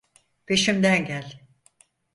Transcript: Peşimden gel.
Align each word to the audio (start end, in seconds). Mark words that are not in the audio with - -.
Peşimden 0.45 1.05
gel. 1.05 1.41